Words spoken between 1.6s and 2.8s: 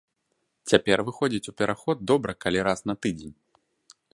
пераход добра калі раз